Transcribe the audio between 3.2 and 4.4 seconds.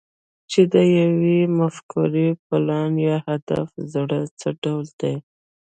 هدف زړی